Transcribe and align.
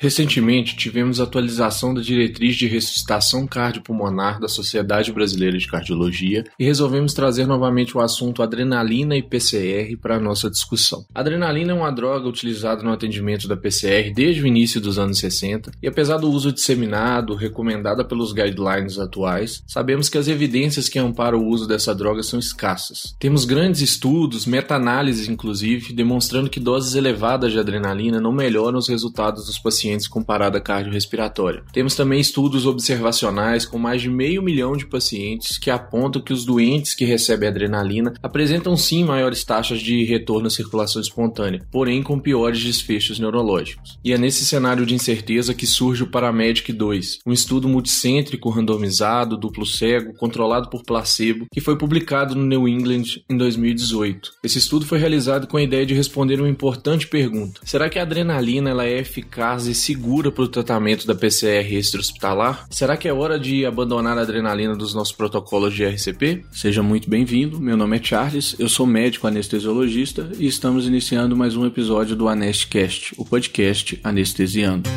Recentemente, 0.00 0.76
tivemos 0.76 1.20
atualização 1.20 1.92
da 1.92 2.00
diretriz 2.00 2.54
de 2.54 2.68
ressuscitação 2.68 3.48
cardiopulmonar 3.48 4.38
da 4.38 4.46
Sociedade 4.46 5.12
Brasileira 5.12 5.58
de 5.58 5.66
Cardiologia 5.66 6.44
e 6.56 6.64
resolvemos 6.64 7.12
trazer 7.12 7.48
novamente 7.48 7.96
o 7.96 8.00
assunto 8.00 8.40
adrenalina 8.40 9.16
e 9.16 9.24
PCR 9.24 9.96
para 10.00 10.14
a 10.14 10.20
nossa 10.20 10.48
discussão. 10.48 11.04
A 11.12 11.18
adrenalina 11.18 11.72
é 11.72 11.74
uma 11.74 11.90
droga 11.90 12.28
utilizada 12.28 12.80
no 12.80 12.92
atendimento 12.92 13.48
da 13.48 13.56
PCR 13.56 14.12
desde 14.14 14.40
o 14.40 14.46
início 14.46 14.80
dos 14.80 15.00
anos 15.00 15.18
60 15.18 15.72
e 15.82 15.88
apesar 15.88 16.18
do 16.18 16.30
uso 16.30 16.52
disseminado, 16.52 17.34
recomendada 17.34 18.04
pelos 18.04 18.32
guidelines 18.32 19.00
atuais, 19.00 19.64
sabemos 19.66 20.08
que 20.08 20.16
as 20.16 20.28
evidências 20.28 20.88
que 20.88 21.00
amparam 21.00 21.40
o 21.40 21.48
uso 21.48 21.66
dessa 21.66 21.92
droga 21.92 22.22
são 22.22 22.38
escassas. 22.38 23.16
Temos 23.18 23.44
grandes 23.44 23.80
estudos, 23.80 24.46
meta-análises 24.46 25.28
inclusive, 25.28 25.92
demonstrando 25.92 26.48
que 26.48 26.60
doses 26.60 26.94
elevadas 26.94 27.50
de 27.50 27.58
adrenalina 27.58 28.20
não 28.20 28.30
melhoram 28.30 28.78
os 28.78 28.86
resultados 28.86 29.46
dos 29.46 29.58
pacientes 29.58 29.87
com 30.08 30.22
parada 30.22 30.60
cardiorrespiratória. 30.60 31.62
Temos 31.72 31.94
também 31.94 32.20
estudos 32.20 32.66
observacionais 32.66 33.64
com 33.64 33.78
mais 33.78 34.02
de 34.02 34.10
meio 34.10 34.42
milhão 34.42 34.76
de 34.76 34.86
pacientes 34.86 35.56
que 35.56 35.70
apontam 35.70 36.20
que 36.20 36.32
os 36.32 36.44
doentes 36.44 36.94
que 36.94 37.04
recebem 37.04 37.48
adrenalina 37.48 38.12
apresentam 38.22 38.76
sim 38.76 39.04
maiores 39.04 39.44
taxas 39.44 39.80
de 39.80 40.04
retorno 40.04 40.48
à 40.48 40.50
circulação 40.50 41.00
espontânea, 41.00 41.66
porém 41.70 42.02
com 42.02 42.18
piores 42.18 42.62
desfechos 42.62 43.18
neurológicos. 43.18 43.98
E 44.04 44.12
é 44.12 44.18
nesse 44.18 44.44
cenário 44.44 44.84
de 44.84 44.94
incerteza 44.94 45.54
que 45.54 45.66
surge 45.66 46.02
o 46.02 46.10
Paramedic 46.10 46.72
2, 46.72 47.20
um 47.26 47.32
estudo 47.32 47.68
multicêntrico 47.68 48.50
randomizado, 48.50 49.36
duplo 49.36 49.64
cego, 49.64 50.14
controlado 50.14 50.68
por 50.68 50.82
placebo, 50.82 51.46
que 51.52 51.60
foi 51.60 51.78
publicado 51.78 52.34
no 52.34 52.44
New 52.44 52.68
England 52.68 53.22
em 53.28 53.36
2018. 53.36 54.32
Esse 54.42 54.58
estudo 54.58 54.84
foi 54.84 54.98
realizado 54.98 55.46
com 55.46 55.56
a 55.56 55.62
ideia 55.62 55.86
de 55.86 55.94
responder 55.94 56.40
uma 56.40 56.48
importante 56.48 57.06
pergunta: 57.06 57.60
será 57.64 57.88
que 57.88 57.98
a 57.98 58.02
adrenalina 58.02 58.70
ela 58.70 58.84
é 58.84 58.98
eficaz 58.98 59.66
e 59.66 59.74
segura 59.78 60.30
para 60.30 60.44
o 60.44 60.48
tratamento 60.48 61.06
da 61.06 61.14
PCR 61.14 61.74
extra-hospitalar? 61.74 62.66
Será 62.70 62.96
que 62.96 63.08
é 63.08 63.12
hora 63.12 63.38
de 63.38 63.64
abandonar 63.64 64.18
a 64.18 64.22
adrenalina 64.22 64.76
dos 64.76 64.94
nossos 64.94 65.12
protocolos 65.12 65.74
de 65.74 65.86
RCP? 65.86 66.44
Seja 66.52 66.82
muito 66.82 67.08
bem-vindo, 67.08 67.60
meu 67.60 67.76
nome 67.76 67.98
é 67.98 68.02
Charles, 68.02 68.56
eu 68.58 68.68
sou 68.68 68.86
médico 68.86 69.26
anestesiologista 69.26 70.30
e 70.38 70.46
estamos 70.46 70.86
iniciando 70.86 71.36
mais 71.36 71.56
um 71.56 71.64
episódio 71.64 72.16
do 72.16 72.28
Anestcast, 72.28 73.14
o 73.16 73.24
podcast 73.24 73.98
Anestesiando. 74.02 74.88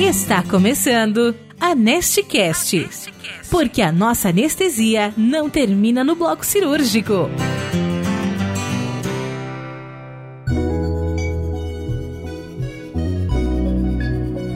Está 0.00 0.42
começando 0.42 1.34
Anestcast, 1.60 2.88
porque 3.50 3.80
a 3.80 3.92
nossa 3.92 4.30
anestesia 4.30 5.14
não 5.16 5.48
termina 5.48 6.02
no 6.02 6.16
bloco 6.16 6.44
cirúrgico. 6.44 7.30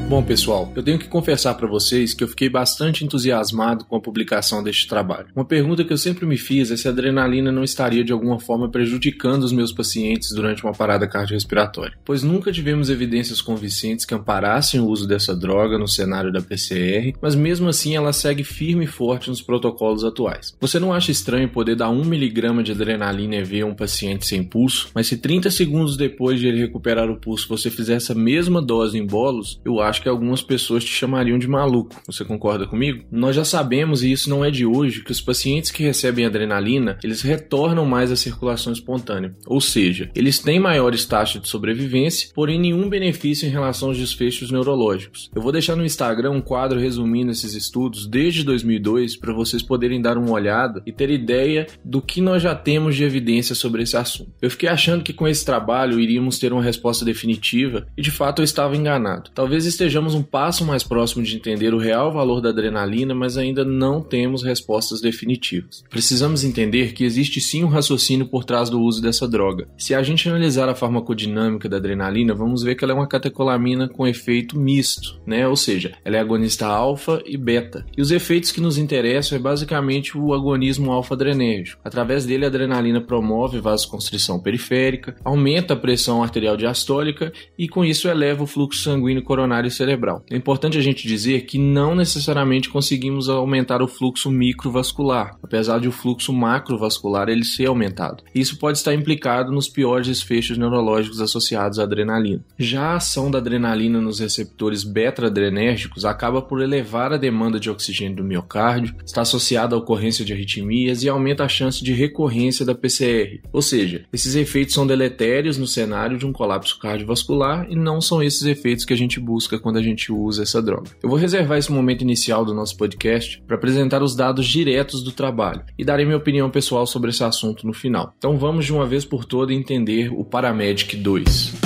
Bom, 0.08 0.22
pessoal, 0.22 0.72
eu 0.76 0.84
tenho 0.84 1.00
que 1.00 1.08
confessar 1.08 1.54
para 1.54 1.66
vocês 1.66 2.14
que 2.14 2.22
eu 2.22 2.28
fiquei 2.28 2.48
bastante 2.48 3.04
entusiasmado 3.04 3.84
com 3.84 3.96
a 3.96 4.00
publicação 4.00 4.62
deste 4.62 4.86
trabalho. 4.86 5.26
Uma 5.34 5.44
pergunta 5.44 5.82
que 5.82 5.92
eu 5.92 5.98
sempre 5.98 6.24
me 6.24 6.36
fiz 6.36 6.70
é 6.70 6.76
se 6.76 6.86
a 6.86 6.92
adrenalina 6.92 7.50
não 7.50 7.64
estaria 7.64 8.04
de 8.04 8.12
alguma 8.12 8.38
forma 8.38 8.70
prejudicando 8.70 9.42
os 9.42 9.50
meus 9.50 9.72
pacientes 9.72 10.30
durante 10.32 10.62
uma 10.62 10.72
parada 10.72 11.08
cardiorrespiratória, 11.08 11.98
pois 12.04 12.22
nunca 12.22 12.52
tivemos 12.52 12.88
evidências 12.88 13.40
convincentes 13.40 14.04
que 14.04 14.14
amparassem 14.14 14.78
o 14.78 14.86
uso 14.86 15.08
dessa 15.08 15.34
droga 15.34 15.76
no 15.76 15.88
cenário 15.88 16.32
da 16.32 16.40
PCR, 16.40 17.12
mas 17.20 17.34
mesmo 17.34 17.68
assim 17.68 17.96
ela 17.96 18.12
segue 18.12 18.44
firme 18.44 18.84
e 18.84 18.88
forte 18.88 19.28
nos 19.28 19.42
protocolos 19.42 20.04
atuais. 20.04 20.56
Você 20.60 20.78
não 20.78 20.92
acha 20.92 21.10
estranho 21.10 21.48
poder 21.48 21.74
dar 21.74 21.88
1mg 21.88 22.62
de 22.62 22.70
adrenalina 22.70 23.34
EV 23.36 23.62
a 23.62 23.66
um 23.66 23.74
paciente 23.74 24.24
sem 24.24 24.44
pulso, 24.44 24.88
mas 24.94 25.08
se 25.08 25.16
30 25.16 25.50
segundos 25.50 25.96
depois 25.96 26.38
de 26.38 26.46
ele 26.46 26.60
recuperar 26.60 27.10
o 27.10 27.16
pulso 27.16 27.48
você 27.48 27.70
fizer 27.70 27.94
essa 27.94 28.14
mesma 28.14 28.62
dose 28.62 28.96
em 28.96 29.04
bolos, 29.04 29.60
eu 29.64 29.80
acho 29.80 29.95
acho 29.96 30.02
que 30.02 30.08
algumas 30.08 30.42
pessoas 30.42 30.84
te 30.84 30.90
chamariam 30.90 31.38
de 31.38 31.48
maluco. 31.48 32.02
Você 32.06 32.24
concorda 32.24 32.66
comigo? 32.66 33.04
Nós 33.10 33.34
já 33.34 33.44
sabemos, 33.44 34.02
e 34.02 34.12
isso 34.12 34.28
não 34.28 34.44
é 34.44 34.50
de 34.50 34.66
hoje, 34.66 35.02
que 35.02 35.10
os 35.10 35.20
pacientes 35.20 35.70
que 35.70 35.82
recebem 35.82 36.26
adrenalina, 36.26 36.98
eles 37.02 37.22
retornam 37.22 37.86
mais 37.86 38.12
à 38.12 38.16
circulação 38.16 38.72
espontânea. 38.72 39.34
Ou 39.46 39.60
seja, 39.60 40.10
eles 40.14 40.38
têm 40.38 40.60
maiores 40.60 41.06
taxas 41.06 41.40
de 41.40 41.48
sobrevivência, 41.48 42.28
porém 42.34 42.60
nenhum 42.60 42.88
benefício 42.88 43.46
em 43.46 43.50
relação 43.50 43.88
aos 43.88 43.98
desfechos 43.98 44.50
neurológicos. 44.50 45.30
Eu 45.34 45.40
vou 45.40 45.52
deixar 45.52 45.76
no 45.76 45.84
Instagram 45.84 46.32
um 46.32 46.42
quadro 46.42 46.78
resumindo 46.78 47.32
esses 47.32 47.54
estudos 47.54 48.06
desde 48.06 48.44
2002 48.44 49.16
para 49.16 49.32
vocês 49.32 49.62
poderem 49.62 50.02
dar 50.02 50.18
uma 50.18 50.32
olhada 50.32 50.82
e 50.84 50.92
ter 50.92 51.08
ideia 51.08 51.66
do 51.82 52.02
que 52.02 52.20
nós 52.20 52.42
já 52.42 52.54
temos 52.54 52.94
de 52.96 53.04
evidência 53.04 53.54
sobre 53.54 53.82
esse 53.82 53.96
assunto. 53.96 54.32
Eu 54.42 54.50
fiquei 54.50 54.68
achando 54.68 55.02
que 55.02 55.14
com 55.14 55.26
esse 55.26 55.44
trabalho 55.44 55.98
iríamos 55.98 56.38
ter 56.38 56.52
uma 56.52 56.62
resposta 56.62 57.04
definitiva 57.04 57.86
e 57.96 58.02
de 58.02 58.10
fato 58.10 58.42
eu 58.42 58.44
estava 58.44 58.76
enganado. 58.76 59.30
Talvez 59.34 59.64
esteja 59.64 59.85
estejamos 59.86 60.16
um 60.16 60.22
passo 60.22 60.64
mais 60.64 60.82
próximo 60.82 61.22
de 61.22 61.36
entender 61.36 61.72
o 61.72 61.78
real 61.78 62.10
valor 62.10 62.40
da 62.40 62.48
adrenalina, 62.48 63.14
mas 63.14 63.38
ainda 63.38 63.64
não 63.64 64.00
temos 64.00 64.42
respostas 64.42 65.00
definitivas. 65.00 65.84
Precisamos 65.88 66.42
entender 66.42 66.92
que 66.92 67.04
existe 67.04 67.40
sim 67.40 67.62
um 67.62 67.68
raciocínio 67.68 68.26
por 68.26 68.44
trás 68.44 68.68
do 68.68 68.80
uso 68.80 69.00
dessa 69.00 69.28
droga. 69.28 69.68
Se 69.78 69.94
a 69.94 70.02
gente 70.02 70.28
analisar 70.28 70.68
a 70.68 70.74
farmacodinâmica 70.74 71.68
da 71.68 71.76
adrenalina, 71.76 72.34
vamos 72.34 72.64
ver 72.64 72.74
que 72.74 72.82
ela 72.82 72.92
é 72.92 72.96
uma 72.96 73.06
catecolamina 73.06 73.88
com 73.88 74.08
efeito 74.08 74.58
misto, 74.58 75.20
né? 75.24 75.46
Ou 75.46 75.54
seja, 75.54 75.92
ela 76.04 76.16
é 76.16 76.20
agonista 76.20 76.66
alfa 76.66 77.22
e 77.24 77.36
beta. 77.36 77.86
E 77.96 78.02
os 78.02 78.10
efeitos 78.10 78.50
que 78.50 78.60
nos 78.60 78.78
interessam 78.78 79.38
é 79.38 79.40
basicamente 79.40 80.18
o 80.18 80.34
agonismo 80.34 80.90
alfa-adrenérgico. 80.90 81.80
Através 81.84 82.26
dele, 82.26 82.44
a 82.44 82.48
adrenalina 82.48 83.00
promove 83.00 83.60
vasoconstrição 83.60 84.40
periférica, 84.40 85.14
aumenta 85.24 85.74
a 85.74 85.76
pressão 85.76 86.24
arterial 86.24 86.56
diastólica 86.56 87.32
e 87.56 87.68
com 87.68 87.84
isso 87.84 88.08
eleva 88.08 88.42
o 88.42 88.48
fluxo 88.48 88.82
sanguíneo 88.82 89.22
coronário 89.22 89.70
cerebral. 89.76 90.24
É 90.30 90.36
importante 90.36 90.78
a 90.78 90.80
gente 90.82 91.06
dizer 91.06 91.42
que 91.42 91.58
não 91.58 91.94
necessariamente 91.94 92.68
conseguimos 92.68 93.28
aumentar 93.28 93.82
o 93.82 93.88
fluxo 93.88 94.30
microvascular, 94.30 95.36
apesar 95.42 95.78
de 95.78 95.88
o 95.88 95.92
fluxo 95.92 96.32
macrovascular 96.32 97.28
ele 97.28 97.44
ser 97.44 97.66
aumentado. 97.66 98.24
Isso 98.34 98.58
pode 98.58 98.78
estar 98.78 98.94
implicado 98.94 99.52
nos 99.52 99.68
piores 99.68 100.06
desfechos 100.06 100.58
neurológicos 100.58 101.20
associados 101.20 101.78
à 101.78 101.82
adrenalina. 101.82 102.44
Já 102.58 102.86
a 102.86 102.96
ação 102.96 103.30
da 103.30 103.38
adrenalina 103.38 104.00
nos 104.00 104.20
receptores 104.20 104.84
beta-adrenérgicos 104.84 106.04
acaba 106.04 106.42
por 106.42 106.62
elevar 106.62 107.12
a 107.12 107.16
demanda 107.16 107.58
de 107.58 107.70
oxigênio 107.70 108.16
do 108.16 108.24
miocárdio, 108.24 108.94
está 109.04 109.22
associada 109.22 109.74
à 109.74 109.78
ocorrência 109.78 110.24
de 110.24 110.32
arritmias 110.32 111.02
e 111.02 111.08
aumenta 111.08 111.44
a 111.44 111.48
chance 111.48 111.82
de 111.82 111.92
recorrência 111.92 112.64
da 112.64 112.74
PCR. 112.74 113.40
Ou 113.52 113.62
seja, 113.62 114.04
esses 114.12 114.34
efeitos 114.34 114.74
são 114.74 114.86
deletérios 114.86 115.58
no 115.58 115.66
cenário 115.66 116.18
de 116.18 116.26
um 116.26 116.32
colapso 116.32 116.78
cardiovascular 116.78 117.66
e 117.70 117.76
não 117.76 118.00
são 118.00 118.22
esses 118.22 118.42
efeitos 118.42 118.84
que 118.84 118.92
a 118.92 118.96
gente 118.96 119.18
busca 119.20 119.58
quando 119.66 119.78
a 119.78 119.82
gente 119.82 120.12
usa 120.12 120.44
essa 120.44 120.62
droga. 120.62 120.92
Eu 121.02 121.08
vou 121.08 121.18
reservar 121.18 121.58
esse 121.58 121.72
momento 121.72 122.02
inicial 122.02 122.44
do 122.44 122.54
nosso 122.54 122.76
podcast 122.76 123.42
para 123.48 123.56
apresentar 123.56 124.00
os 124.00 124.14
dados 124.14 124.46
diretos 124.46 125.02
do 125.02 125.10
trabalho 125.10 125.64
e 125.76 125.84
darei 125.84 126.04
minha 126.04 126.16
opinião 126.16 126.48
pessoal 126.48 126.86
sobre 126.86 127.10
esse 127.10 127.24
assunto 127.24 127.66
no 127.66 127.72
final. 127.72 128.14
Então 128.16 128.38
vamos 128.38 128.64
de 128.64 128.72
uma 128.72 128.86
vez 128.86 129.04
por 129.04 129.24
todas 129.24 129.56
entender 129.56 130.12
o 130.12 130.24
Paramedic 130.24 130.96
2. 130.96 131.65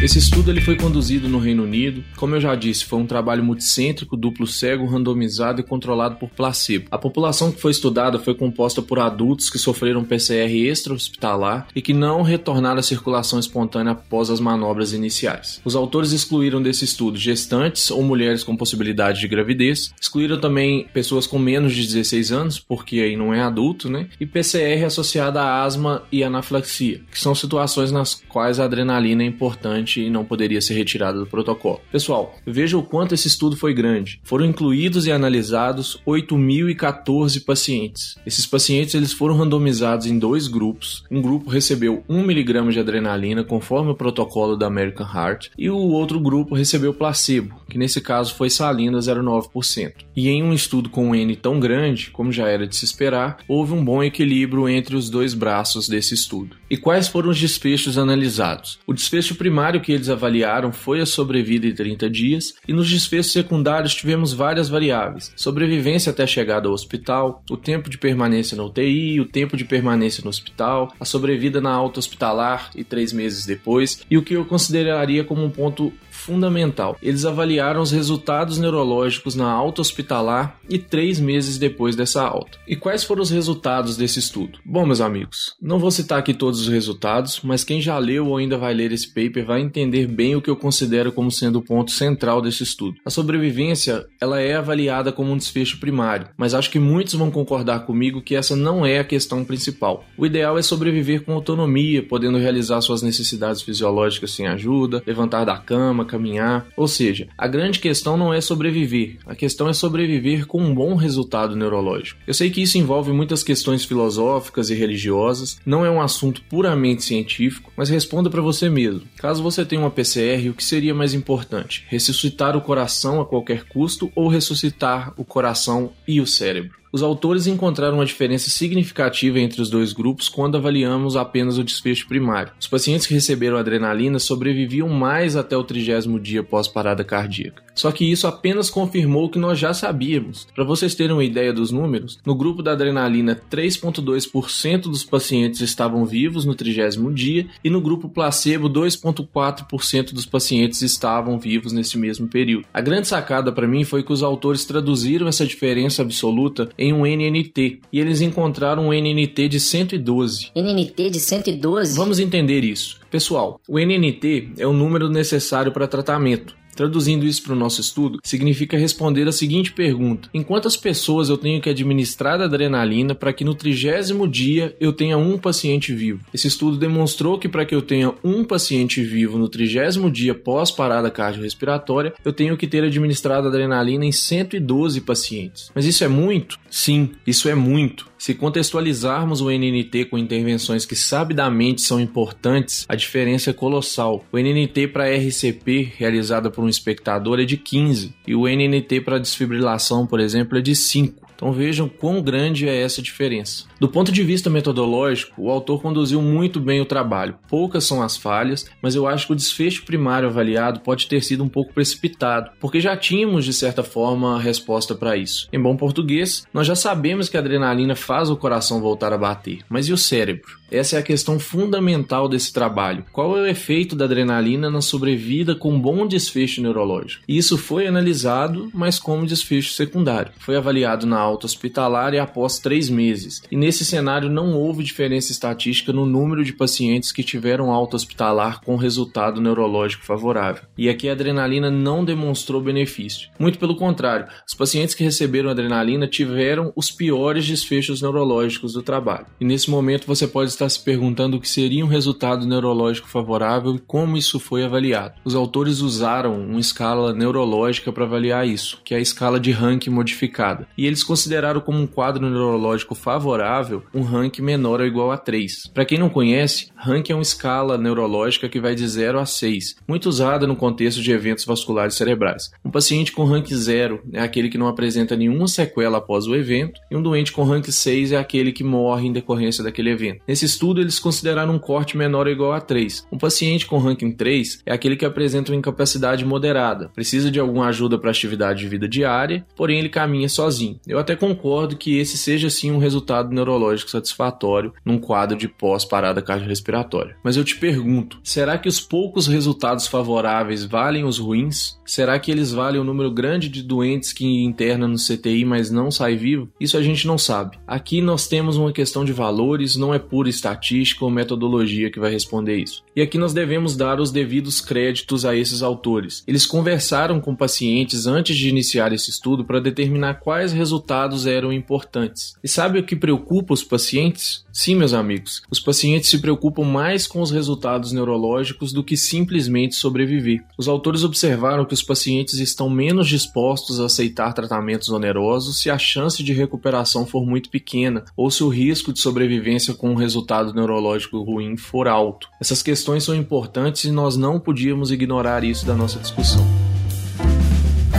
Esse 0.00 0.20
estudo 0.20 0.52
ele 0.52 0.60
foi 0.60 0.76
conduzido 0.76 1.28
no 1.28 1.40
Reino 1.40 1.64
Unido. 1.64 2.04
Como 2.16 2.36
eu 2.36 2.40
já 2.40 2.54
disse, 2.54 2.84
foi 2.84 3.00
um 3.00 3.06
trabalho 3.06 3.42
multicêntrico, 3.42 4.16
duplo 4.16 4.46
cego, 4.46 4.86
randomizado 4.86 5.60
e 5.60 5.64
controlado 5.64 6.14
por 6.14 6.30
placebo. 6.30 6.86
A 6.88 6.96
população 6.96 7.50
que 7.50 7.60
foi 7.60 7.72
estudada 7.72 8.16
foi 8.16 8.32
composta 8.32 8.80
por 8.80 9.00
adultos 9.00 9.50
que 9.50 9.58
sofreram 9.58 10.04
PCR 10.04 10.68
extra-hospitalar 10.68 11.66
e 11.74 11.82
que 11.82 11.92
não 11.92 12.22
retornaram 12.22 12.78
à 12.78 12.82
circulação 12.82 13.40
espontânea 13.40 13.90
após 13.90 14.30
as 14.30 14.38
manobras 14.38 14.92
iniciais. 14.92 15.60
Os 15.64 15.74
autores 15.74 16.12
excluíram 16.12 16.62
desse 16.62 16.84
estudo 16.84 17.18
gestantes 17.18 17.90
ou 17.90 18.00
mulheres 18.04 18.44
com 18.44 18.56
possibilidade 18.56 19.18
de 19.18 19.26
gravidez, 19.26 19.92
excluíram 20.00 20.38
também 20.38 20.86
pessoas 20.94 21.26
com 21.26 21.40
menos 21.40 21.74
de 21.74 21.84
16 21.84 22.30
anos, 22.30 22.60
porque 22.60 23.00
aí 23.00 23.16
não 23.16 23.34
é 23.34 23.40
adulto, 23.40 23.90
né? 23.90 24.06
E 24.20 24.24
PCR 24.24 24.84
associada 24.84 25.42
a 25.42 25.64
asma 25.64 26.04
e 26.12 26.22
anafilaxia, 26.22 27.00
que 27.10 27.18
são 27.18 27.34
situações 27.34 27.90
nas 27.90 28.14
quais 28.28 28.60
a 28.60 28.64
adrenalina 28.64 29.24
é 29.24 29.26
importante 29.26 29.87
e 29.96 30.10
não 30.10 30.24
poderia 30.24 30.60
ser 30.60 30.74
retirada 30.74 31.18
do 31.18 31.26
protocolo. 31.26 31.80
Pessoal, 31.90 32.34
veja 32.46 32.76
o 32.76 32.82
quanto 32.82 33.14
esse 33.14 33.28
estudo 33.28 33.56
foi 33.56 33.72
grande. 33.74 34.20
Foram 34.22 34.44
incluídos 34.44 35.06
e 35.06 35.12
analisados 35.12 36.00
8.014 36.06 37.44
pacientes. 37.44 38.16
Esses 38.26 38.46
pacientes 38.46 38.94
eles 38.94 39.12
foram 39.12 39.36
randomizados 39.36 40.06
em 40.06 40.18
dois 40.18 40.48
grupos. 40.48 41.04
Um 41.10 41.22
grupo 41.22 41.50
recebeu 41.50 42.04
1 42.08 42.20
mg 42.20 42.72
de 42.72 42.80
adrenalina, 42.80 43.44
conforme 43.44 43.90
o 43.90 43.94
protocolo 43.94 44.56
da 44.56 44.66
American 44.66 45.06
Heart, 45.06 45.50
e 45.56 45.70
o 45.70 45.76
outro 45.76 46.20
grupo 46.20 46.54
recebeu 46.54 46.92
placebo, 46.92 47.60
que 47.68 47.78
nesse 47.78 48.00
caso 48.00 48.34
foi 48.34 48.50
salina 48.50 48.98
0,9%. 48.98 49.92
E 50.16 50.28
em 50.28 50.42
um 50.42 50.52
estudo 50.52 50.90
com 50.90 51.08
um 51.08 51.14
N 51.14 51.36
tão 51.36 51.60
grande, 51.60 52.10
como 52.10 52.32
já 52.32 52.48
era 52.48 52.66
de 52.66 52.76
se 52.76 52.84
esperar, 52.84 53.38
houve 53.46 53.72
um 53.72 53.84
bom 53.84 54.02
equilíbrio 54.02 54.68
entre 54.68 54.96
os 54.96 55.08
dois 55.08 55.34
braços 55.34 55.88
desse 55.88 56.14
estudo. 56.14 56.56
E 56.70 56.76
quais 56.76 57.08
foram 57.08 57.30
os 57.30 57.40
desfechos 57.40 57.96
analisados? 57.96 58.78
O 58.86 58.92
desfecho 58.92 59.34
primário 59.34 59.77
que 59.80 59.92
eles 59.92 60.08
avaliaram 60.08 60.72
foi 60.72 61.00
a 61.00 61.06
sobrevida 61.06 61.66
em 61.66 61.74
30 61.74 62.10
dias, 62.10 62.54
e 62.66 62.72
nos 62.72 62.88
desfechos 62.88 63.32
secundários 63.32 63.94
tivemos 63.94 64.32
várias 64.32 64.68
variáveis: 64.68 65.32
sobrevivência 65.36 66.10
até 66.10 66.22
a 66.22 66.26
chegada 66.26 66.68
ao 66.68 66.74
hospital, 66.74 67.42
o 67.50 67.56
tempo 67.56 67.90
de 67.90 67.98
permanência 67.98 68.56
na 68.56 68.64
UTI, 68.64 69.20
o 69.20 69.26
tempo 69.26 69.56
de 69.56 69.64
permanência 69.64 70.22
no 70.22 70.30
hospital, 70.30 70.92
a 70.98 71.04
sobrevida 71.04 71.60
na 71.60 71.70
alta 71.70 71.98
hospitalar 71.98 72.70
e 72.74 72.84
três 72.84 73.12
meses 73.12 73.46
depois, 73.46 74.02
e 74.10 74.16
o 74.16 74.22
que 74.22 74.34
eu 74.34 74.44
consideraria 74.44 75.24
como 75.24 75.44
um 75.44 75.50
ponto 75.50 75.92
fundamental. 76.18 76.96
Eles 77.00 77.24
avaliaram 77.24 77.80
os 77.80 77.92
resultados 77.92 78.58
neurológicos 78.58 79.34
na 79.34 79.50
alta 79.50 79.80
hospitalar 79.80 80.58
e 80.68 80.78
três 80.78 81.20
meses 81.20 81.58
depois 81.58 81.96
dessa 81.96 82.22
alta. 82.22 82.58
E 82.66 82.76
quais 82.76 83.04
foram 83.04 83.22
os 83.22 83.30
resultados 83.30 83.96
desse 83.96 84.18
estudo? 84.18 84.58
Bom, 84.64 84.84
meus 84.84 85.00
amigos, 85.00 85.56
não 85.60 85.78
vou 85.78 85.90
citar 85.90 86.18
aqui 86.18 86.34
todos 86.34 86.60
os 86.60 86.68
resultados, 86.68 87.40
mas 87.42 87.64
quem 87.64 87.80
já 87.80 87.96
leu 87.98 88.26
ou 88.26 88.36
ainda 88.36 88.58
vai 88.58 88.74
ler 88.74 88.92
esse 88.92 89.08
paper 89.08 89.46
vai 89.46 89.60
entender 89.68 90.06
bem 90.06 90.34
o 90.34 90.42
que 90.42 90.50
eu 90.50 90.56
considero 90.56 91.12
como 91.12 91.30
sendo 91.30 91.60
o 91.60 91.62
ponto 91.62 91.90
central 91.90 92.42
desse 92.42 92.62
estudo. 92.62 92.98
A 93.04 93.10
sobrevivência, 93.10 94.06
ela 94.20 94.40
é 94.40 94.56
avaliada 94.56 95.12
como 95.12 95.32
um 95.32 95.36
desfecho 95.36 95.78
primário, 95.78 96.28
mas 96.36 96.54
acho 96.54 96.70
que 96.70 96.78
muitos 96.78 97.14
vão 97.14 97.30
concordar 97.30 97.80
comigo 97.80 98.22
que 98.22 98.34
essa 98.34 98.56
não 98.56 98.84
é 98.84 98.98
a 98.98 99.04
questão 99.04 99.44
principal. 99.44 100.04
O 100.16 100.26
ideal 100.26 100.58
é 100.58 100.62
sobreviver 100.62 101.22
com 101.22 101.32
autonomia, 101.32 102.02
podendo 102.02 102.38
realizar 102.38 102.80
suas 102.80 103.02
necessidades 103.02 103.62
fisiológicas 103.62 104.30
sem 104.32 104.46
ajuda, 104.46 105.02
levantar 105.06 105.44
da 105.44 105.56
cama, 105.56 106.04
caminhar. 106.04 106.66
Ou 106.76 106.88
seja, 106.88 107.28
a 107.36 107.46
grande 107.46 107.78
questão 107.78 108.16
não 108.16 108.32
é 108.32 108.40
sobreviver, 108.40 109.18
a 109.26 109.34
questão 109.34 109.68
é 109.68 109.72
sobreviver 109.72 110.46
com 110.46 110.62
um 110.62 110.74
bom 110.74 110.94
resultado 110.94 111.54
neurológico. 111.54 112.20
Eu 112.26 112.34
sei 112.34 112.50
que 112.50 112.62
isso 112.62 112.78
envolve 112.78 113.12
muitas 113.12 113.42
questões 113.42 113.84
filosóficas 113.84 114.70
e 114.70 114.74
religiosas, 114.74 115.60
não 115.64 115.84
é 115.84 115.90
um 115.90 116.00
assunto 116.00 116.42
puramente 116.48 117.04
científico, 117.04 117.72
mas 117.76 117.88
responda 117.88 118.30
para 118.30 118.42
você 118.42 118.68
mesmo. 118.68 119.02
Caso 119.16 119.42
você 119.42 119.57
tenha 119.64 119.80
uma 119.80 119.90
PCR, 119.90 120.48
o 120.48 120.54
que 120.54 120.64
seria 120.64 120.94
mais 120.94 121.14
importante? 121.14 121.84
Ressuscitar 121.88 122.56
o 122.56 122.60
coração 122.60 123.20
a 123.20 123.26
qualquer 123.26 123.64
custo 123.64 124.10
ou 124.14 124.28
ressuscitar 124.28 125.12
o 125.16 125.24
coração 125.24 125.92
e 126.06 126.20
o 126.20 126.26
cérebro? 126.26 126.77
Os 126.90 127.02
autores 127.02 127.46
encontraram 127.46 127.96
uma 127.96 128.06
diferença 128.06 128.48
significativa 128.48 129.38
entre 129.38 129.60
os 129.60 129.68
dois 129.68 129.92
grupos 129.92 130.28
quando 130.28 130.56
avaliamos 130.56 131.16
apenas 131.16 131.58
o 131.58 131.64
desfecho 131.64 132.08
primário. 132.08 132.52
Os 132.58 132.66
pacientes 132.66 133.06
que 133.06 133.14
receberam 133.14 133.58
adrenalina 133.58 134.18
sobreviviam 134.18 134.88
mais 134.88 135.36
até 135.36 135.56
o 135.56 135.64
trigésimo 135.64 136.18
dia 136.18 136.42
pós-parada 136.42 137.04
cardíaca. 137.04 137.62
Só 137.74 137.92
que 137.92 138.10
isso 138.10 138.26
apenas 138.26 138.70
confirmou 138.70 139.26
o 139.26 139.30
que 139.30 139.38
nós 139.38 139.58
já 139.58 139.72
sabíamos. 139.72 140.46
Para 140.54 140.64
vocês 140.64 140.94
terem 140.94 141.12
uma 141.12 141.22
ideia 141.22 141.52
dos 141.52 141.70
números, 141.70 142.18
no 142.24 142.34
grupo 142.34 142.62
da 142.62 142.72
adrenalina, 142.72 143.40
3,2% 143.50 144.82
dos 144.82 145.04
pacientes 145.04 145.60
estavam 145.60 146.04
vivos 146.04 146.44
no 146.44 146.54
trigésimo 146.54 147.12
dia 147.12 147.46
e 147.62 147.70
no 147.70 147.80
grupo 147.80 148.08
placebo, 148.08 148.68
2,4% 148.68 150.12
dos 150.12 150.26
pacientes 150.26 150.82
estavam 150.82 151.38
vivos 151.38 151.72
nesse 151.72 151.96
mesmo 151.96 152.26
período. 152.26 152.66
A 152.72 152.80
grande 152.80 153.06
sacada 153.06 153.52
para 153.52 153.68
mim 153.68 153.84
foi 153.84 154.02
que 154.02 154.12
os 154.12 154.22
autores 154.22 154.64
traduziram 154.64 155.28
essa 155.28 155.46
diferença 155.46 156.02
absoluta 156.02 156.68
em 156.78 156.92
um 156.92 157.04
NNT 157.04 157.80
e 157.92 157.98
eles 158.00 158.20
encontraram 158.20 158.88
um 158.88 158.92
NNT 158.92 159.48
de 159.48 159.58
112. 159.58 160.50
NNT 160.54 161.10
de 161.10 161.20
112? 161.20 161.96
Vamos 161.96 162.20
entender 162.20 162.62
isso. 162.62 163.00
Pessoal, 163.10 163.60
o 163.66 163.78
NNT 163.78 164.52
é 164.58 164.66
o 164.66 164.72
número 164.72 165.08
necessário 165.08 165.72
para 165.72 165.88
tratamento. 165.88 166.57
Traduzindo 166.78 167.26
isso 167.26 167.42
para 167.42 167.54
o 167.54 167.56
nosso 167.56 167.80
estudo, 167.80 168.20
significa 168.22 168.78
responder 168.78 169.26
a 169.26 169.32
seguinte 169.32 169.72
pergunta: 169.72 170.28
Em 170.32 170.44
quantas 170.44 170.76
pessoas 170.76 171.28
eu 171.28 171.36
tenho 171.36 171.60
que 171.60 171.68
administrar 171.68 172.40
adrenalina 172.40 173.16
para 173.16 173.32
que 173.32 173.44
no 173.44 173.52
trigésimo 173.52 174.28
dia 174.28 174.76
eu 174.78 174.92
tenha 174.92 175.18
um 175.18 175.36
paciente 175.36 175.92
vivo? 175.92 176.24
Esse 176.32 176.46
estudo 176.46 176.76
demonstrou 176.76 177.36
que 177.36 177.48
para 177.48 177.66
que 177.66 177.74
eu 177.74 177.82
tenha 177.82 178.14
um 178.22 178.44
paciente 178.44 179.02
vivo 179.02 179.38
no 179.38 179.48
trigésimo 179.48 180.08
dia 180.08 180.36
pós 180.36 180.70
parada 180.70 181.10
cardiorrespiratória, 181.10 182.14
eu 182.24 182.32
tenho 182.32 182.56
que 182.56 182.68
ter 182.68 182.84
administrado 182.84 183.48
adrenalina 183.48 184.04
em 184.04 184.12
112 184.12 185.00
pacientes. 185.00 185.72
Mas 185.74 185.84
isso 185.84 186.04
é 186.04 186.08
muito? 186.08 186.60
Sim, 186.70 187.10
isso 187.26 187.48
é 187.48 187.56
muito. 187.56 188.06
Se 188.18 188.34
contextualizarmos 188.34 189.40
o 189.40 189.48
NNT 189.48 190.06
com 190.06 190.18
intervenções 190.18 190.84
que 190.84 190.96
sabidamente 190.96 191.80
são 191.82 192.00
importantes, 192.00 192.84
a 192.88 192.96
diferença 192.96 193.50
é 193.50 193.52
colossal. 193.52 194.24
O 194.32 194.36
NNT 194.36 194.88
para 194.88 195.08
RCP, 195.08 195.92
realizada 195.96 196.50
por 196.50 196.64
um 196.64 196.68
espectador, 196.68 197.38
é 197.38 197.44
de 197.44 197.56
15, 197.56 198.12
e 198.26 198.34
o 198.34 198.48
NNT 198.48 199.02
para 199.02 199.20
desfibrilação, 199.20 200.04
por 200.04 200.18
exemplo, 200.18 200.58
é 200.58 200.60
de 200.60 200.74
5. 200.74 201.28
Então 201.38 201.52
vejam 201.52 201.88
quão 201.88 202.20
grande 202.20 202.68
é 202.68 202.82
essa 202.82 203.00
diferença. 203.00 203.64
Do 203.78 203.88
ponto 203.88 204.10
de 204.10 204.24
vista 204.24 204.50
metodológico, 204.50 205.40
o 205.40 205.50
autor 205.50 205.80
conduziu 205.80 206.20
muito 206.20 206.58
bem 206.58 206.80
o 206.80 206.84
trabalho. 206.84 207.38
Poucas 207.48 207.84
são 207.84 208.02
as 208.02 208.16
falhas, 208.16 208.66
mas 208.82 208.96
eu 208.96 209.06
acho 209.06 209.28
que 209.28 209.32
o 209.32 209.36
desfecho 209.36 209.84
primário 209.84 210.28
avaliado 210.28 210.80
pode 210.80 211.06
ter 211.06 211.22
sido 211.22 211.44
um 211.44 211.48
pouco 211.48 211.72
precipitado, 211.72 212.50
porque 212.58 212.80
já 212.80 212.96
tínhamos 212.96 213.44
de 213.44 213.52
certa 213.52 213.84
forma 213.84 214.34
a 214.34 214.40
resposta 214.40 214.96
para 214.96 215.16
isso. 215.16 215.48
Em 215.52 215.62
bom 215.62 215.76
português, 215.76 216.44
nós 216.52 216.66
já 216.66 216.74
sabemos 216.74 217.28
que 217.28 217.36
a 217.36 217.40
adrenalina 217.40 217.94
faz 218.08 218.30
o 218.30 218.36
coração 218.38 218.80
voltar 218.80 219.12
a 219.12 219.18
bater, 219.18 219.58
mas 219.68 219.86
e 219.86 219.92
o 219.92 219.98
cérebro? 219.98 220.56
Essa 220.70 220.96
é 220.96 220.98
a 220.98 221.02
questão 221.02 221.38
fundamental 221.38 222.28
desse 222.28 222.52
trabalho. 222.52 223.04
Qual 223.10 223.36
é 223.38 223.42
o 223.42 223.46
efeito 223.46 223.96
da 223.96 224.04
adrenalina 224.04 224.70
na 224.70 224.82
sobrevida 224.82 225.54
com 225.54 225.80
bom 225.80 226.06
desfecho 226.06 226.60
neurológico? 226.60 227.24
Isso 227.26 227.56
foi 227.56 227.86
analisado, 227.86 228.70
mas 228.74 228.98
como 228.98 229.26
desfecho 229.26 229.72
secundário. 229.72 230.32
Foi 230.38 230.56
avaliado 230.56 231.06
na 231.06 231.18
alta 231.18 231.46
hospitalar 231.46 232.12
e 232.12 232.18
após 232.18 232.58
três 232.58 232.90
meses. 232.90 233.42
E 233.50 233.56
nesse 233.56 233.84
cenário 233.84 234.28
não 234.28 234.52
houve 234.52 234.84
diferença 234.84 235.32
estatística 235.32 235.92
no 235.92 236.04
número 236.04 236.44
de 236.44 236.52
pacientes 236.52 237.12
que 237.12 237.22
tiveram 237.22 237.72
alta 237.72 237.96
hospitalar 237.96 238.60
com 238.62 238.76
resultado 238.76 239.40
neurológico 239.40 240.04
favorável. 240.04 240.64
E 240.76 240.90
aqui 240.90 241.08
a 241.08 241.12
adrenalina 241.12 241.70
não 241.70 242.04
demonstrou 242.04 242.60
benefício. 242.60 243.30
Muito 243.38 243.58
pelo 243.58 243.76
contrário, 243.76 244.26
os 244.46 244.54
pacientes 244.54 244.94
que 244.94 245.04
receberam 245.04 245.48
adrenalina 245.48 246.06
tiveram 246.06 246.72
os 246.76 246.90
piores 246.90 247.46
desfechos 247.46 247.97
neurológicos 248.02 248.72
do 248.72 248.82
trabalho. 248.82 249.26
E 249.40 249.44
nesse 249.44 249.70
momento 249.70 250.06
você 250.06 250.26
pode 250.26 250.50
está 250.50 250.68
se 250.68 250.80
perguntando 250.80 251.36
o 251.36 251.40
que 251.40 251.48
seria 251.48 251.84
um 251.84 251.88
resultado 251.88 252.46
neurológico 252.46 253.08
favorável 253.08 253.74
e 253.74 253.78
como 253.78 254.16
isso 254.16 254.40
foi 254.40 254.64
avaliado. 254.64 255.14
Os 255.24 255.34
autores 255.34 255.80
usaram 255.80 256.40
uma 256.40 256.60
escala 256.60 257.12
neurológica 257.12 257.92
para 257.92 258.04
avaliar 258.04 258.46
isso, 258.46 258.80
que 258.84 258.94
é 258.94 258.98
a 258.98 259.00
escala 259.00 259.38
de 259.38 259.50
ranking 259.50 259.90
modificada. 259.90 260.66
E 260.76 260.86
eles 260.86 261.04
consideraram 261.04 261.60
como 261.60 261.78
um 261.78 261.86
quadro 261.86 262.28
neurológico 262.28 262.94
favorável 262.94 263.82
um 263.94 264.02
ranking 264.02 264.42
menor 264.42 264.80
ou 264.80 264.86
igual 264.86 265.10
a 265.10 265.16
3. 265.16 265.68
Para 265.72 265.84
quem 265.84 265.98
não 265.98 266.08
conhece, 266.08 266.70
ranking 266.76 267.12
é 267.12 267.14
uma 267.14 267.22
escala 267.22 267.78
neurológica 267.78 268.48
que 268.48 268.60
vai 268.60 268.74
de 268.74 268.86
0 268.86 269.18
a 269.18 269.26
6, 269.26 269.76
muito 269.86 270.08
usada 270.08 270.46
no 270.46 270.56
contexto 270.56 271.02
de 271.02 271.12
eventos 271.12 271.44
vasculares 271.44 271.94
cerebrais. 271.94 272.50
Um 272.64 272.70
paciente 272.70 273.12
com 273.12 273.24
ranking 273.24 273.54
0 273.54 274.00
é 274.12 274.20
aquele 274.20 274.48
que 274.48 274.58
não 274.58 274.68
apresenta 274.68 275.16
nenhuma 275.16 275.48
sequela 275.48 275.98
após 275.98 276.26
o 276.26 276.34
evento, 276.34 276.80
e 276.90 276.96
um 276.96 277.02
doente 277.02 277.32
com 277.32 277.44
ranking 277.44 277.70
6 277.70 277.87
é 277.88 278.16
aquele 278.16 278.52
que 278.52 278.64
morre 278.64 279.06
em 279.06 279.12
decorrência 279.12 279.64
daquele 279.64 279.90
evento. 279.90 280.20
Nesse 280.26 280.44
estudo, 280.44 280.80
eles 280.80 280.98
consideraram 280.98 281.54
um 281.54 281.58
corte 281.58 281.96
menor 281.96 282.26
ou 282.26 282.32
igual 282.32 282.52
a 282.52 282.60
3. 282.60 283.06
Um 283.10 283.18
paciente 283.18 283.66
com 283.66 283.78
ranking 283.78 284.12
3 284.12 284.62
é 284.66 284.72
aquele 284.72 284.96
que 284.96 285.04
apresenta 285.04 285.52
uma 285.52 285.58
incapacidade 285.58 286.24
moderada, 286.24 286.90
precisa 286.94 287.30
de 287.30 287.40
alguma 287.40 287.68
ajuda 287.68 287.98
para 287.98 288.10
atividade 288.10 288.60
de 288.60 288.68
vida 288.68 288.88
diária, 288.88 289.44
porém 289.56 289.78
ele 289.78 289.88
caminha 289.88 290.28
sozinho. 290.28 290.78
Eu 290.86 290.98
até 290.98 291.16
concordo 291.16 291.76
que 291.76 291.98
esse 291.98 292.16
seja 292.16 292.50
sim 292.50 292.70
um 292.70 292.78
resultado 292.78 293.32
neurológico 293.32 293.90
satisfatório 293.90 294.72
num 294.84 294.98
quadro 294.98 295.36
de 295.36 295.48
pós-parada 295.48 296.22
cardiorrespiratória. 296.22 297.16
Mas 297.22 297.36
eu 297.36 297.44
te 297.44 297.56
pergunto, 297.56 298.20
será 298.22 298.58
que 298.58 298.68
os 298.68 298.80
poucos 298.80 299.26
resultados 299.26 299.86
favoráveis 299.86 300.64
valem 300.64 301.04
os 301.04 301.18
ruins? 301.18 301.78
Será 301.84 302.18
que 302.18 302.30
eles 302.30 302.52
valem 302.52 302.80
o 302.80 302.84
número 302.84 303.10
grande 303.10 303.48
de 303.48 303.62
doentes 303.62 304.12
que 304.12 304.26
internam 304.44 304.90
no 304.90 304.96
CTI, 304.96 305.44
mas 305.44 305.70
não 305.70 305.90
sai 305.90 306.16
vivo? 306.16 306.48
Isso 306.60 306.76
a 306.76 306.82
gente 306.82 307.06
não 307.06 307.18
sabe. 307.18 307.58
Aqui 307.78 308.02
nós 308.02 308.26
temos 308.26 308.56
uma 308.56 308.72
questão 308.72 309.04
de 309.04 309.12
valores, 309.12 309.76
não 309.76 309.94
é 309.94 310.00
pura 310.00 310.28
estatística 310.28 311.04
ou 311.04 311.10
metodologia 311.12 311.92
que 311.92 312.00
vai 312.00 312.10
responder 312.10 312.56
isso. 312.56 312.82
E 312.94 313.00
aqui 313.00 313.16
nós 313.16 313.32
devemos 313.32 313.76
dar 313.76 314.00
os 314.00 314.10
devidos 314.10 314.60
créditos 314.60 315.24
a 315.24 315.36
esses 315.36 315.62
autores. 315.62 316.24
Eles 316.26 316.44
conversaram 316.44 317.20
com 317.20 317.36
pacientes 317.36 318.04
antes 318.04 318.36
de 318.36 318.48
iniciar 318.48 318.92
esse 318.92 319.10
estudo 319.10 319.44
para 319.44 319.60
determinar 319.60 320.14
quais 320.14 320.52
resultados 320.52 321.24
eram 321.24 321.52
importantes. 321.52 322.34
E 322.42 322.48
sabe 322.48 322.80
o 322.80 322.82
que 322.82 322.96
preocupa 322.96 323.54
os 323.54 323.62
pacientes? 323.62 324.44
Sim, 324.52 324.74
meus 324.74 324.92
amigos, 324.92 325.40
os 325.48 325.60
pacientes 325.60 326.10
se 326.10 326.18
preocupam 326.18 326.64
mais 326.64 327.06
com 327.06 327.20
os 327.20 327.30
resultados 327.30 327.92
neurológicos 327.92 328.72
do 328.72 328.82
que 328.82 328.96
simplesmente 328.96 329.76
sobreviver. 329.76 330.42
Os 330.58 330.66
autores 330.66 331.04
observaram 331.04 331.64
que 331.64 331.74
os 331.74 331.82
pacientes 331.84 332.40
estão 332.40 332.68
menos 332.68 333.06
dispostos 333.06 333.78
a 333.78 333.84
aceitar 333.84 334.32
tratamentos 334.32 334.88
onerosos 334.88 335.60
se 335.60 335.70
a 335.70 335.78
chance 335.78 336.24
de 336.24 336.32
recuperação 336.32 337.06
for 337.06 337.24
muito 337.24 337.48
pequena 337.48 337.67
ou 338.16 338.30
se 338.30 338.42
o 338.42 338.48
risco 338.48 338.92
de 338.92 339.00
sobrevivência 339.00 339.74
com 339.74 339.90
um 339.90 339.94
resultado 339.94 340.54
neurológico 340.54 341.22
ruim 341.22 341.56
for 341.56 341.86
alto. 341.86 342.28
Essas 342.40 342.62
questões 342.62 343.04
são 343.04 343.14
importantes 343.14 343.84
e 343.84 343.90
nós 343.90 344.16
não 344.16 344.40
podíamos 344.40 344.90
ignorar 344.90 345.44
isso 345.44 345.66
da 345.66 345.74
nossa 345.74 345.98
discussão. 345.98 346.44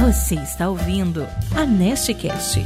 Você 0.01 0.35
está 0.35 0.69
ouvindo 0.69 1.25
a 1.55 1.65
Nestcast 1.65 2.59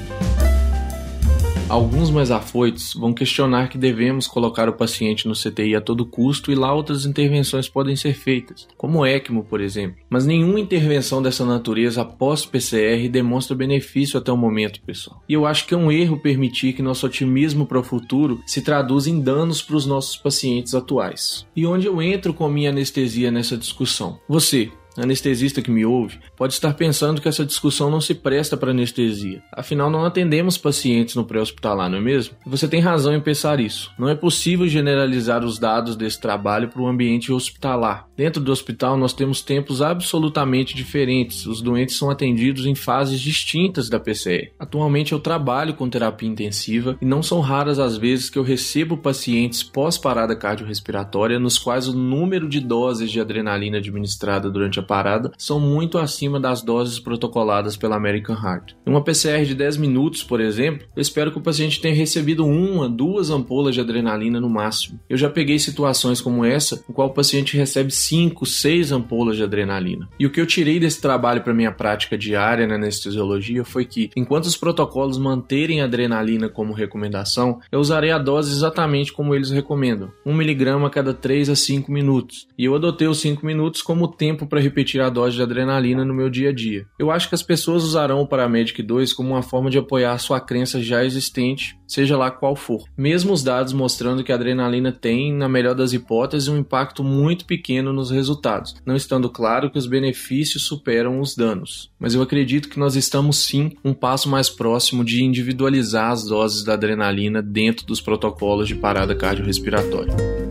Alguns 1.70 2.12
mais 2.12 2.30
afoitos 2.30 2.94
vão 2.94 3.14
questionar 3.14 3.70
que 3.70 3.78
devemos 3.78 4.28
colocar 4.28 4.68
o 4.68 4.74
paciente 4.74 5.28
no 5.28 5.34
CTI 5.34 5.76
a 5.76 5.82
todo 5.82 6.06
custo 6.06 6.52
e 6.52 6.56
lá 6.56 6.74
outras 6.74 7.06
intervenções 7.06 7.70
podem 7.70 7.96
ser 7.96 8.14
feitas, 8.14 8.68
como 8.78 9.06
ECMO, 9.06 9.44
por 9.44 9.62
exemplo. 9.62 9.98
Mas 10.10 10.26
nenhuma 10.26 10.60
intervenção 10.60 11.22
dessa 11.22 11.46
natureza 11.46 12.02
após 12.02 12.46
PCR 12.46 13.08
demonstra 13.10 13.56
benefício 13.56 14.20
até 14.20 14.32
o 14.32 14.38
momento, 14.38 14.82
pessoal. 14.82 15.24
E 15.28 15.34
eu 15.34 15.46
acho 15.46 15.66
que 15.66 15.74
é 15.74 15.78
um 15.78 15.92
erro 15.92 16.20
permitir 16.20 16.74
que 16.74 16.82
nosso 16.82 17.06
otimismo 17.06 17.66
para 17.66 17.80
o 17.80 17.84
futuro 17.84 18.42
se 18.46 18.62
traduza 18.62 19.10
em 19.10 19.20
danos 19.20 19.62
para 19.62 19.78
os 19.78 19.86
nossos 19.86 20.18
pacientes 20.18 20.76
atuais. 20.76 21.48
E 21.56 21.66
onde 21.66 21.88
eu 21.88 22.02
entro 22.02 22.34
com 22.34 22.48
minha 22.50 22.70
anestesia 22.70 23.32
nessa 23.32 23.58
discussão? 23.58 24.20
Você, 24.28 24.70
anestesista 24.98 25.62
que 25.62 25.72
me 25.72 25.86
ouve, 25.86 26.20
pode 26.36 26.54
estar 26.54 26.74
pensando 26.74 27.22
que 27.22 27.28
essa 27.28 27.46
discussão 27.46 27.90
não 27.90 28.02
se 28.02 28.14
presta 28.14 28.56
para 28.56 28.72
anestesia. 28.72 29.42
Afinal, 29.52 29.90
não 29.90 30.06
atendemos 30.06 30.58
pacientes 30.58 31.16
no 31.16 31.26
pré-hospitalar, 31.26 31.90
não 31.90 31.98
é 31.98 32.02
mesmo? 32.02 32.36
Você 32.46 32.68
tem 32.68 32.80
razão 32.80 33.14
em 33.14 33.22
pensar 33.22 33.60
isso. 33.60 33.92
Não 33.98 34.10
é 34.10 34.16
possível 34.16 34.68
generalizar 34.68 35.44
os 35.44 35.58
dados 35.58 35.96
desse 35.96 36.20
trabalho 36.20 36.70
para 36.70 36.82
o 36.82 36.88
ambiente 36.88 37.32
hospitalar. 37.32 38.08
Dentro 38.16 38.42
do 38.42 38.52
hospital, 38.52 38.98
nós 38.98 39.14
temos 39.14 39.42
tempos 39.42 39.82
absolutamente 39.82 40.76
diferentes. 40.76 41.46
Os 41.46 41.62
doentes 41.62 41.96
são 41.96 42.10
atendidos 42.10 42.66
em 42.66 42.76
fases 42.76 43.20
distintas 43.20 43.90
da 43.90 44.00
PCR. 44.00 44.52
Atualmente, 44.60 45.14
eu 45.14 45.20
trabalho 45.20 45.74
com 45.74 45.90
terapia 45.90 46.30
intensiva 46.30 46.98
e 47.02 47.06
não 47.06 47.24
são 47.24 47.40
raras 47.40 47.80
as 47.80 47.98
vezes 47.98 48.30
que 48.30 48.38
eu 48.38 48.44
recebo 48.44 48.98
pacientes 48.98 49.64
pós-parada 49.64 50.36
cardiorrespiratória 50.36 51.40
nos 51.40 51.58
quais 51.58 51.88
o 51.88 51.98
número 51.98 52.48
de 52.48 52.60
doses 52.60 53.12
de 53.12 53.20
adrenalina 53.20 53.78
administrada 53.78 54.50
durante 54.50 54.80
a 54.80 54.83
parada 54.84 55.32
são 55.38 55.60
muito 55.60 55.98
acima 55.98 56.40
das 56.40 56.62
doses 56.62 57.00
protocoladas 57.00 57.78
pela 57.78 57.96
American 57.96 58.36
Heart. 58.36 58.74
Uma 58.86 59.04
PCR 59.04 59.46
de 59.46 59.56
10 59.56 59.78
minutos, 59.78 60.24
por 60.24 60.40
exemplo, 60.40 60.88
eu 60.96 61.02
espero 61.02 61.32
que 61.32 61.38
o 61.38 61.42
paciente 61.42 61.82
tenha 61.82 61.96
recebido 61.96 62.46
uma, 62.46 62.90
duas 62.90 63.30
ampolas 63.30 63.76
de 63.76 63.82
adrenalina 63.82 64.40
no 64.40 64.50
máximo. 64.50 65.00
Eu 65.10 65.18
já 65.18 65.30
peguei 65.30 65.60
situações 65.60 66.22
como 66.22 66.46
essa, 66.46 66.84
em 66.90 66.94
qual 66.94 67.10
o 67.10 67.14
paciente 67.14 67.58
recebe 67.58 67.92
5, 67.92 68.46
6 68.46 68.92
ampolas 68.92 69.38
de 69.38 69.44
adrenalina. 69.44 70.08
E 70.20 70.26
o 70.26 70.32
que 70.32 70.42
eu 70.42 70.46
tirei 70.46 70.80
desse 70.80 71.02
trabalho 71.02 71.42
para 71.42 71.54
minha 71.54 71.72
prática 71.72 72.18
diária 72.18 72.68
na 72.68 72.76
anestesiologia 72.76 73.64
foi 73.64 73.86
que, 73.86 74.10
enquanto 74.16 74.46
os 74.46 74.58
protocolos 74.58 75.18
manterem 75.18 75.82
a 75.82 75.86
adrenalina 75.86 76.50
como 76.50 76.74
recomendação, 76.74 77.60
eu 77.72 77.80
usarei 77.80 78.12
a 78.12 78.18
dose 78.18 78.52
exatamente 78.52 79.12
como 79.12 79.34
eles 79.34 79.52
recomendam, 79.52 80.12
1 80.26 80.32
mg 80.32 80.86
a 80.86 80.90
cada 80.90 81.14
3 81.14 81.50
a 81.50 81.56
5 81.56 81.92
minutos. 81.92 82.48
E 82.58 82.66
eu 82.66 82.76
adotei 82.76 83.08
os 83.08 83.20
5 83.20 83.46
minutos 83.46 83.82
como 83.82 84.08
tempo 84.08 84.46
para 84.46 84.60
repetir 84.74 85.00
a 85.00 85.10
dose 85.10 85.36
de 85.36 85.44
adrenalina 85.44 86.04
no 86.04 86.14
meu 86.14 86.30
dia 86.30 86.50
a 86.50 86.54
dia. 86.54 86.88
Eu 86.98 87.12
acho 87.12 87.30
que 87.30 87.36
as 87.36 87.44
pessoas 87.44 87.84
usarão 87.84 88.22
o 88.22 88.28
Paramedic 88.28 88.82
2 88.82 89.14
como 89.14 89.30
uma 89.30 89.44
forma 89.44 89.70
de 89.70 89.78
apoiar 89.78 90.18
sua 90.18 90.40
crença 90.42 90.82
já 90.82 91.06
existente, 91.06 91.78
seja 91.88 92.18
lá 92.18 92.32
qual 92.32 92.56
for. 92.56 92.84
Mesmo 92.98 93.32
os 93.32 93.44
dados 93.44 93.72
mostrando 93.72 94.24
que 94.24 94.32
a 94.32 94.36
adrenalina 94.36 94.92
tem, 94.92 95.32
na 95.32 95.48
melhor 95.48 95.76
das 95.76 95.94
hipóteses, 95.94 96.48
um 96.48 96.58
impacto 96.58 97.04
muito 97.04 97.46
pequeno 97.46 97.94
nos 97.94 98.10
resultados, 98.10 98.76
não 98.84 98.96
estando 98.96 99.30
claro 99.30 99.70
que 99.70 99.78
os 99.78 99.86
benefícios 99.86 100.64
superam 100.64 101.20
os 101.20 101.36
danos. 101.36 101.92
Mas 102.00 102.16
eu 102.16 102.22
acredito 102.22 102.70
que 102.70 102.80
nós 102.80 102.96
estamos 102.96 103.38
sim 103.38 103.74
um 103.86 103.94
passo 103.94 104.28
mais 104.28 104.50
próximo 104.50 105.06
de 105.06 105.24
individualizar 105.24 106.12
as 106.12 106.26
doses 106.26 106.64
da 106.64 106.74
adrenalina 106.74 107.42
dentro 107.42 107.86
dos 107.86 108.02
protocolos 108.02 108.68
de 108.68 108.76
parada 108.76 109.16
cardiorrespiratória. 109.16 110.43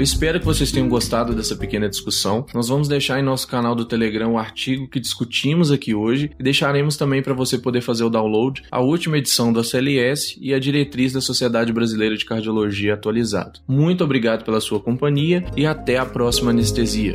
Eu 0.00 0.04
espero 0.04 0.40
que 0.40 0.46
vocês 0.46 0.72
tenham 0.72 0.88
gostado 0.88 1.34
dessa 1.34 1.54
pequena 1.54 1.86
discussão. 1.86 2.46
Nós 2.54 2.68
vamos 2.68 2.88
deixar 2.88 3.20
em 3.20 3.22
nosso 3.22 3.46
canal 3.46 3.74
do 3.74 3.84
Telegram 3.84 4.32
o 4.32 4.38
artigo 4.38 4.88
que 4.88 4.98
discutimos 4.98 5.70
aqui 5.70 5.94
hoje 5.94 6.30
e 6.40 6.42
deixaremos 6.42 6.96
também 6.96 7.22
para 7.22 7.34
você 7.34 7.58
poder 7.58 7.82
fazer 7.82 8.04
o 8.04 8.08
download 8.08 8.62
a 8.70 8.80
última 8.80 9.18
edição 9.18 9.52
da 9.52 9.62
CLS 9.62 10.38
e 10.40 10.54
a 10.54 10.58
diretriz 10.58 11.12
da 11.12 11.20
Sociedade 11.20 11.70
Brasileira 11.70 12.16
de 12.16 12.24
Cardiologia 12.24 12.94
atualizado. 12.94 13.60
Muito 13.68 14.02
obrigado 14.02 14.42
pela 14.42 14.62
sua 14.62 14.80
companhia 14.80 15.44
e 15.54 15.66
até 15.66 15.98
a 15.98 16.06
próxima 16.06 16.50
anestesia. 16.50 17.14